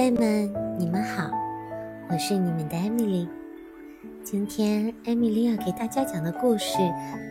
[0.00, 1.30] 宝贝们，你们好，
[2.08, 3.28] 我是你们的艾米丽。
[4.24, 6.78] 今天艾米丽要给大家讲的故事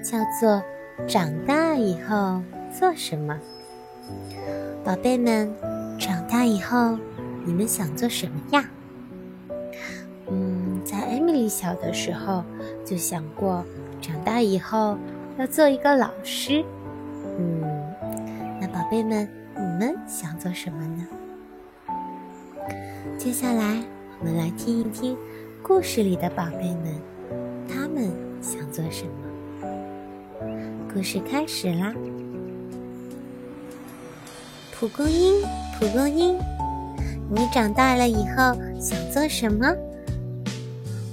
[0.03, 0.61] 叫做
[1.07, 2.39] 《长大以后
[2.71, 3.39] 做什么》。
[4.85, 5.51] 宝贝们，
[5.97, 6.95] 长大以后
[7.43, 8.63] 你们想做什么呀？
[10.27, 12.43] 嗯，在艾米丽小的时候
[12.85, 13.65] 就想过，
[13.99, 14.95] 长大以后
[15.39, 16.63] 要做一个老师。
[17.39, 17.63] 嗯，
[18.61, 21.07] 那宝贝们，你们想做什么呢？
[23.17, 23.83] 接下来，
[24.19, 25.15] 我们来听一听
[25.61, 26.95] 故事里的宝贝们，
[27.67, 29.11] 他们想做什么。
[30.93, 31.93] 故事开始啦！
[34.73, 35.41] 蒲公英，
[35.77, 36.37] 蒲公英，
[37.29, 39.67] 你长大了以后想做什么？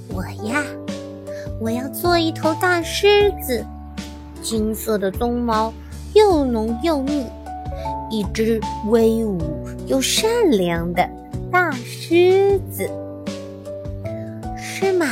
[0.08, 0.62] 我呀，
[1.60, 3.64] 我要做一头大狮子，
[4.40, 5.72] 金色的鬃毛
[6.14, 7.26] 又浓又密，
[8.08, 9.38] 一只威武
[9.86, 11.06] 又善良的。
[11.56, 12.86] 大狮子
[14.58, 15.06] 是吗？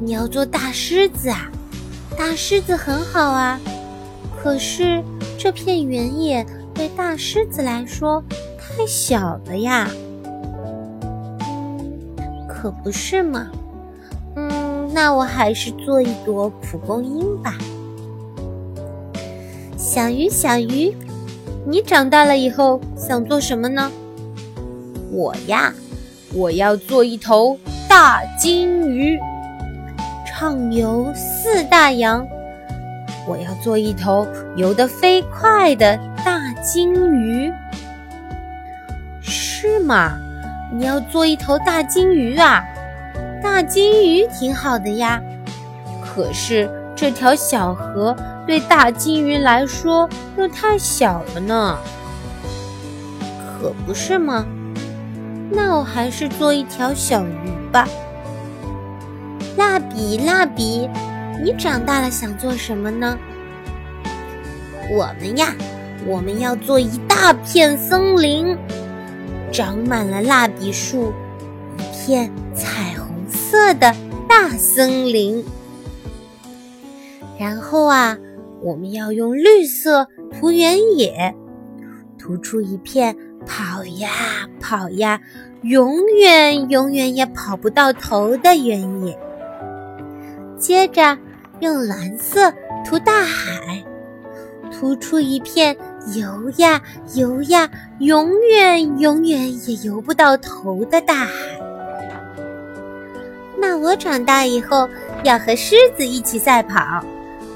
[0.00, 1.50] 你要做大狮子啊？
[2.16, 3.60] 大狮子很好啊，
[4.40, 5.04] 可是
[5.36, 8.24] 这片原野对大狮子来说
[8.58, 9.86] 太小了呀。
[12.48, 13.48] 可不是嘛？
[14.34, 17.54] 嗯，那我还是做一朵蒲公英吧。
[19.76, 20.96] 小鱼，小鱼，
[21.66, 23.92] 你长大了以后想做什么呢？
[25.16, 25.72] 我呀，
[26.34, 29.18] 我要做一头大金鱼，
[30.26, 32.26] 畅游四大洋。
[33.26, 37.50] 我要做一头游得飞快的大金鱼，
[39.22, 40.18] 是吗？
[40.70, 42.62] 你要做一头大金鱼啊？
[43.42, 45.18] 大金鱼挺好的呀，
[46.04, 48.14] 可是这条小河
[48.46, 50.06] 对大金鱼来说
[50.36, 51.78] 又太小了呢，
[53.58, 54.44] 可不是吗？
[55.50, 57.88] 那我还是做一条小鱼吧。
[59.56, 60.88] 蜡笔，蜡笔，
[61.42, 63.18] 你长大了想做什么呢？
[64.90, 65.54] 我们呀，
[66.06, 68.56] 我们要做一大片森林，
[69.52, 71.12] 长满了蜡笔树，
[71.78, 73.94] 一片彩虹色的
[74.28, 75.44] 大森林。
[77.38, 78.16] 然后啊，
[78.62, 80.06] 我们要用绿色
[80.38, 81.34] 涂原野，
[82.18, 83.16] 涂出一片。
[83.46, 84.10] 跑呀
[84.60, 85.20] 跑呀，
[85.62, 89.16] 永远永远也跑不到头的原野。
[90.58, 91.16] 接着
[91.60, 92.52] 用蓝色
[92.84, 93.84] 涂大海，
[94.72, 95.76] 涂出一片
[96.14, 96.80] 游呀
[97.14, 97.70] 游呀，
[98.00, 101.30] 永远永远也游不到头的大海。
[103.58, 104.88] 那我长大以后
[105.24, 107.04] 要和狮子一起赛跑，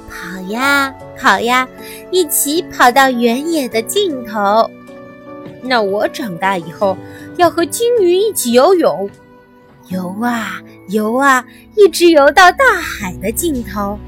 [0.09, 1.69] 跑呀跑呀，
[2.11, 4.71] 一起跑到原野的尽头。
[5.63, 6.97] 那我长大以后
[7.37, 9.11] 要和金鱼一起游泳，
[9.89, 11.45] 游啊游啊，
[11.77, 13.99] 一直游到大海的尽头。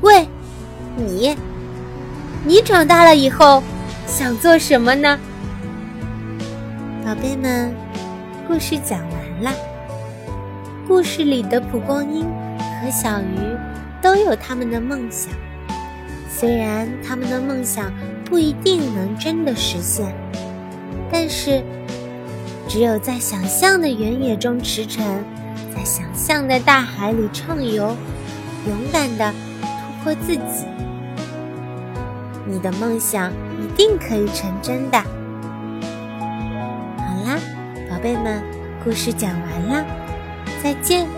[0.00, 0.26] 喂，
[0.96, 1.36] 你，
[2.44, 3.62] 你长大了以后
[4.06, 5.18] 想做什么呢？
[7.04, 7.74] 宝贝们，
[8.46, 9.52] 故事讲完了。
[10.86, 12.24] 故事里的蒲公英
[12.80, 13.56] 和小鱼
[14.00, 15.32] 都有他们的梦想，
[16.30, 17.92] 虽然他们的梦想。
[18.28, 20.14] 不一定能真的实现，
[21.20, 21.64] 但是
[22.68, 25.00] 只有在想象的原野中驰骋，
[25.74, 27.96] 在想象的大海里畅游，
[28.68, 30.64] 勇敢的突破自己，
[32.46, 34.98] 你的梦想一定可以成真的。
[36.98, 37.36] 好啦，
[37.90, 38.40] 宝贝们，
[38.84, 39.84] 故事讲完了，
[40.62, 41.17] 再见。